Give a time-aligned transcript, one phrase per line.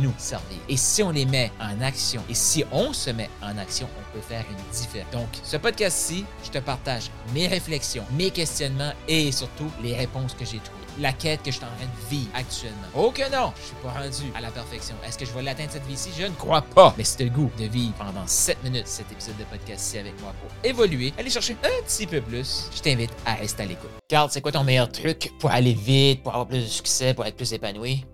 [0.00, 0.58] nous servir.
[0.68, 4.12] Et si on les met en action, et si on se met en action, on
[4.12, 5.12] peut faire une différence.
[5.12, 10.44] Donc, ce podcast-ci, je te partage mes réflexions, mes questionnements et surtout les réponses que
[10.44, 12.76] j'ai trouvées la quête que je suis en train de vivre actuellement.
[12.94, 14.94] Oh que non, je suis pas rendu à la perfection.
[15.06, 16.10] Est-ce que je vais l'atteindre cette vie-ci?
[16.16, 16.94] Je ne crois pas.
[16.96, 20.34] Mais c'est le goût de vivre pendant 7 minutes cet épisode de podcast-ci avec moi
[20.40, 22.68] pour évoluer, aller chercher un petit peu plus.
[22.74, 23.90] Je t'invite à rester à l'écoute.
[24.08, 27.24] Carl, c'est quoi ton meilleur truc pour aller vite, pour avoir plus de succès, pour
[27.24, 28.04] être plus épanoui?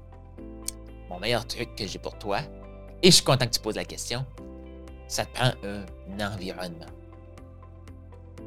[1.11, 2.41] Mon meilleur truc que j'ai pour toi,
[3.03, 4.25] et je suis content que tu poses la question,
[5.09, 6.87] ça te prend un environnement.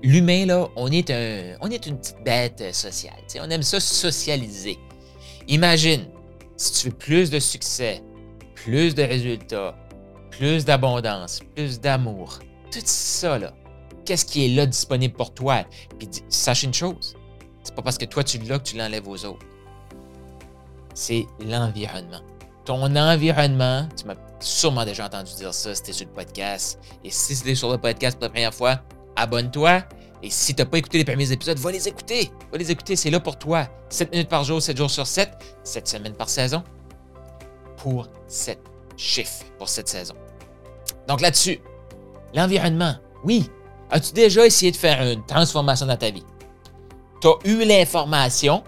[0.02, 3.16] L'humain, là, on est, une petite bête sociale.
[3.40, 4.78] On aime ça socialiser.
[5.48, 6.08] Imagine,
[6.56, 8.02] si tu veux plus de succès,
[8.56, 9.76] plus de résultats,
[10.32, 12.40] plus d'abondance, plus d'amour,
[12.72, 13.54] tout ça, là,
[14.06, 15.66] qu'est-ce qui est là disponible pour toi?
[15.98, 17.16] Puis sache une chose,
[17.64, 19.46] c'est pas parce que toi tu l'as que tu l'enlèves aux autres.
[20.94, 22.22] C'est l'environnement
[22.70, 26.80] ton environnement, tu m'as sûrement déjà entendu dire ça, c'était sur le podcast.
[27.04, 28.82] Et si c'était sur le podcast pour la première fois,
[29.16, 29.82] abonne-toi.
[30.22, 32.30] Et si tu n'as pas écouté les premiers épisodes, va les écouter.
[32.52, 33.68] Va les écouter, c'est là pour toi.
[33.90, 35.32] 7 minutes par jour, 7 jours sur 7,
[35.64, 36.64] 7 semaines par saison.
[37.78, 38.60] Pour 7
[38.96, 40.14] chiffres pour cette saison.
[41.08, 41.60] Donc là-dessus,
[42.36, 43.50] l'environnement, oui.
[43.90, 46.26] As-tu déjà essayé de faire une transformation dans ta vie?
[47.20, 48.64] Tu as eu l'information,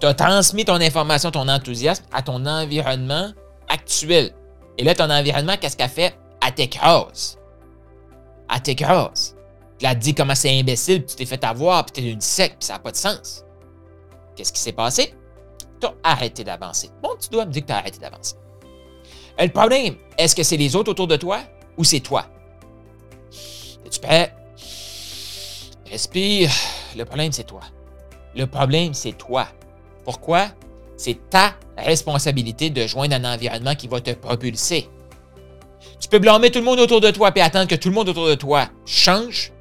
[0.00, 3.30] tu as transmis ton information, ton enthousiasme à ton environnement
[3.68, 4.34] actuel.
[4.78, 6.18] Et là, ton environnement, qu'est-ce qu'elle fait?
[6.44, 7.38] Elle t'écrase.
[8.52, 9.36] Elle t'écrase.
[9.78, 12.66] Tu l'as dit comment c'est imbécile, tu t'es fait avoir, puis t'es une sec, puis
[12.66, 13.44] ça n'a pas de sens.
[14.36, 15.14] Qu'est-ce qui s'est passé?
[15.80, 16.90] Tu as arrêté d'avancer.
[17.02, 18.34] Bon, tu dois me dire que tu as arrêté d'avancer.
[19.38, 21.40] Le problème, est-ce que c'est les autres autour de toi
[21.78, 22.26] ou c'est toi?
[23.86, 24.34] Es-tu prêt?
[25.90, 26.50] Respire.
[26.96, 27.62] Le problème, c'est toi.
[28.34, 29.48] Le problème, c'est toi.
[30.04, 30.48] Pourquoi?
[30.96, 34.88] C'est ta responsabilité de joindre un environnement qui va te propulser.
[35.98, 38.08] Tu peux blâmer tout le monde autour de toi et attendre que tout le monde
[38.08, 39.52] autour de toi change.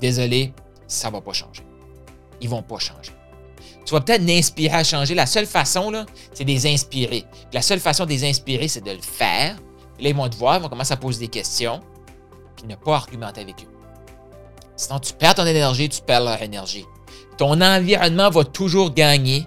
[0.00, 0.52] Désolé,
[0.86, 1.62] ça ne va pas changer.
[2.40, 3.12] Ils ne vont pas changer.
[3.84, 5.14] Tu vas peut-être l'inspirer à changer.
[5.14, 5.92] La seule façon,
[6.32, 7.24] c'est de les inspirer.
[7.52, 9.56] La seule façon de les inspirer, c'est de le faire.
[10.00, 11.80] là, ils vont te voir, ils vont commencer à poser des questions,
[12.56, 13.75] puis ne pas argumenter avec eux.
[14.76, 16.84] Sinon, tu perds ton énergie, tu perds leur énergie.
[17.38, 19.46] Ton environnement va toujours gagner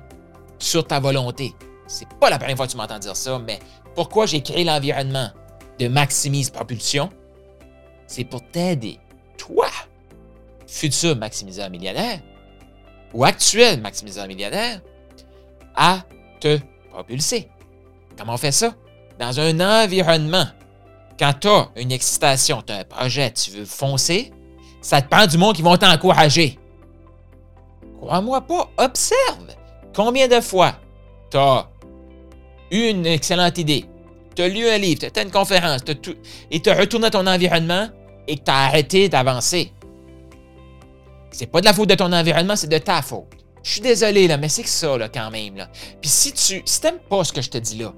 [0.57, 1.53] sur ta volonté.
[1.87, 3.59] C'est pas la première fois que tu m'entends dire ça, mais
[3.95, 5.29] pourquoi j'ai créé l'environnement
[5.79, 7.09] de Maximise Propulsion?
[8.07, 8.99] C'est pour t'aider,
[9.37, 9.69] toi,
[10.67, 12.19] futur maximiseur millionnaire
[13.13, 14.81] ou actuel maximiseur millionnaire,
[15.75, 16.03] à
[16.39, 16.59] te
[16.91, 17.49] propulser.
[18.17, 18.73] Comment on fait ça?
[19.19, 20.45] Dans un environnement.
[21.17, 24.31] Quand tu as une excitation, tu as un projet, tu veux foncer,
[24.81, 26.57] ça te du monde qui vont t'encourager.
[28.01, 29.55] Crois-moi pas, observe.
[29.93, 30.75] Combien de fois
[31.29, 31.67] tu as
[32.71, 33.85] eu une excellente idée,
[34.35, 36.15] tu as lu un livre, tu as une conférence, tout,
[36.49, 37.89] et tu as retourné à ton environnement
[38.27, 39.73] et que tu as arrêté d'avancer.
[41.31, 43.27] C'est pas de la faute de ton environnement, c'est de ta faute.
[43.63, 45.57] Je suis désolé, là, mais c'est que ça, quand même.
[45.57, 45.69] Là.
[46.01, 47.93] Puis si tu si pas ce que je te dis là,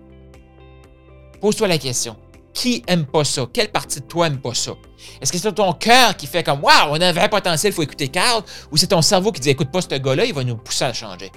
[1.40, 2.18] pose-toi la question.
[2.54, 3.48] Qui aime pas ça?
[3.52, 4.74] Quelle partie de toi aime pas ça?
[5.22, 7.76] Est-ce que c'est ton cœur qui fait comme Waouh, on a un vrai potentiel, il
[7.76, 8.44] faut écouter Carl?
[8.72, 10.94] Ou c'est ton cerveau qui dit Écoute pas ce gars-là, il va nous pousser à
[10.94, 11.32] changer?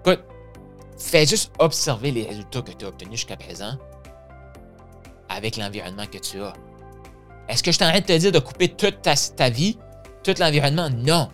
[0.00, 0.24] Écoute,
[0.98, 3.78] fais juste observer les résultats que tu as obtenus jusqu'à présent
[5.28, 6.52] avec l'environnement que tu as.
[7.48, 9.78] Est-ce que je t'arrête de te dire de couper toute ta vie,
[10.22, 10.90] tout l'environnement?
[10.90, 11.28] Non.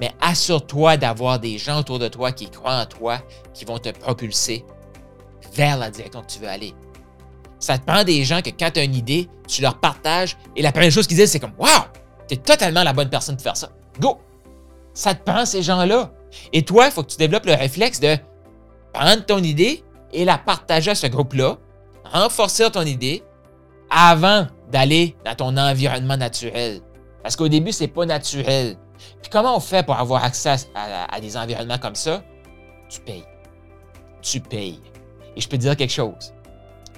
[0.00, 3.18] Mais assure-toi d'avoir des gens autour de toi qui croient en toi,
[3.54, 4.64] qui vont te propulser
[5.52, 6.74] vers la direction que tu veux aller.
[7.62, 10.62] Ça te prend des gens que quand tu as une idée, tu leur partages et
[10.62, 11.68] la première chose qu'ils disent, c'est comme Wow,
[12.26, 13.68] tu es totalement la bonne personne pour faire ça.
[14.00, 14.20] Go!
[14.94, 16.10] Ça te prend ces gens-là.
[16.52, 18.16] Et toi, il faut que tu développes le réflexe de
[18.92, 21.58] prendre ton idée et la partager à ce groupe-là,
[22.04, 23.22] renforcer ton idée
[23.90, 26.80] avant d'aller dans ton environnement naturel.
[27.22, 28.76] Parce qu'au début, c'est pas naturel.
[29.22, 32.24] Puis comment on fait pour avoir accès à des environnements comme ça?
[32.88, 33.24] Tu payes.
[34.20, 34.80] Tu payes.
[35.36, 36.34] Et je peux te dire quelque chose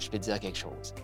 [0.04, 0.94] je peux te dire quelque chose.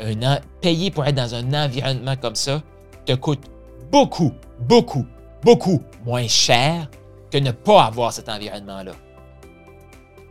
[0.00, 2.62] Un payer pour être dans un environnement comme ça
[3.04, 3.50] te coûte
[3.92, 5.06] beaucoup, beaucoup,
[5.42, 6.88] beaucoup moins cher
[7.30, 8.92] que ne pas avoir cet environnement-là.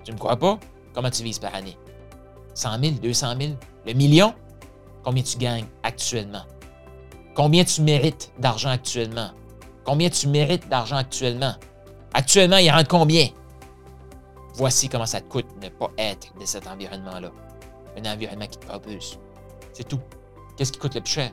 [0.04, 0.60] Tu me crois pas?
[0.94, 1.78] Comment tu vises par année?
[2.56, 3.54] 100 000, 200 000,
[3.86, 4.34] le million?
[5.04, 6.44] Combien tu gagnes actuellement?
[7.36, 9.30] Combien tu mérites d'argent actuellement?
[9.86, 11.54] Combien tu mérites d'argent actuellement?
[12.14, 13.28] Actuellement, il rentre combien?
[14.56, 17.32] Voici comment ça te coûte ne pas être de cet environnement-là.
[18.08, 19.18] Environnement qui te propulse.
[19.74, 20.00] C'est tout.
[20.58, 21.32] Qu'est-ce qui coûte le plus cher?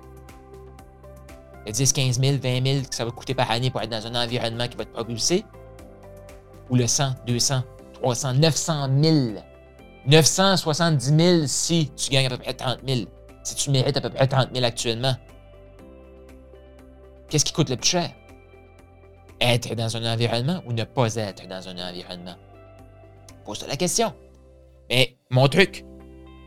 [1.67, 4.07] Le 10, 15 000, 20 000 que ça va coûter par année pour être dans
[4.07, 5.45] un environnement qui va te propulser?
[6.71, 7.63] Ou le 100, 200,
[7.95, 9.41] 300, 900 000?
[10.07, 13.01] 970 000 si tu gagnes à peu près 30 000.
[13.43, 15.15] Si tu mérites à peu près 30 000 actuellement.
[17.29, 18.11] Qu'est-ce qui coûte le plus cher?
[19.41, 22.37] Être dans un environnement ou ne pas être dans un environnement?
[23.45, 24.15] Pose-toi la question.
[24.89, 25.85] Mais mon truc,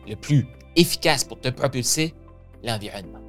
[0.09, 2.13] le plus efficace pour te propulser,
[2.63, 3.21] l'environnement.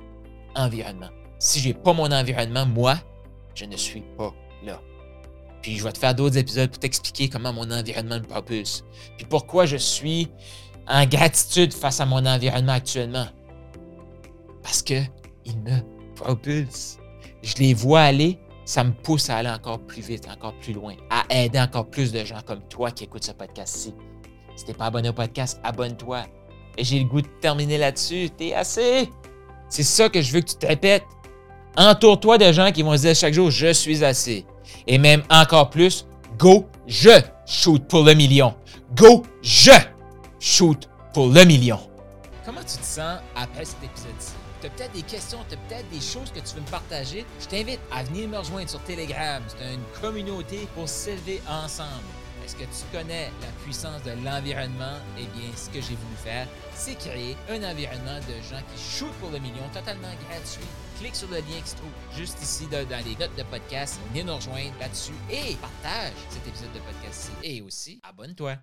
[0.56, 1.10] Environnement.
[1.38, 2.96] Si j'ai pas mon environnement, moi,
[3.54, 4.34] je ne suis pas
[4.64, 4.80] là.
[5.62, 8.84] Puis je vais te faire d'autres épisodes pour t'expliquer comment mon environnement me propulse.
[9.16, 10.30] Puis pourquoi je suis
[10.88, 13.26] en gratitude face à mon environnement actuellement.
[14.62, 15.00] Parce que
[15.44, 15.80] il me
[16.14, 16.98] propulse.
[17.42, 20.94] Je les vois aller, ça me pousse à aller encore plus vite, encore plus loin,
[21.10, 23.94] à aider encore plus de gens comme toi qui écoutent ce podcast-ci.
[24.56, 26.24] Si t'es pas abonné au podcast, abonne-toi.
[26.76, 28.31] Et j'ai le goût de terminer là-dessus.
[28.37, 29.11] T'es assez.
[29.69, 31.05] C'est ça que je veux que tu te répètes.
[31.76, 34.44] Entoure-toi de gens qui vont se dire chaque jour, je suis assez.
[34.87, 36.06] Et même encore plus,
[36.38, 38.55] go, je shoot pour le million.
[38.96, 39.72] Go, je
[40.40, 41.78] shoot pour le million.
[42.44, 44.32] Comment tu te sens après cet épisode-ci?
[44.61, 47.25] Tu as peut-être des questions, tu as peut-être des choses que tu veux me partager.
[47.40, 49.43] Je t'invite à venir me rejoindre sur Telegram.
[49.46, 51.88] C'est une communauté pour s'élever ensemble.
[52.58, 54.99] Que tu connais la puissance de l'environnement?
[55.17, 59.14] Eh bien, ce que j'ai voulu faire, c'est créer un environnement de gens qui shootent
[59.14, 60.67] pour le million totalement gratuit.
[60.99, 63.99] Clique sur le lien qui se trouve juste ici dans les notes de podcast.
[64.12, 67.31] Viens nous rejoindre là-dessus et partage cet épisode de podcast-ci.
[67.43, 68.56] Et aussi, abonne-toi.